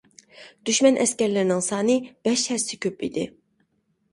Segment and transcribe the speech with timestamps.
[0.69, 1.99] دۈشمەن ئەسكەرلىرىنىڭ سانى
[2.29, 3.29] بەش ھەسسە كۆپ ئىدى.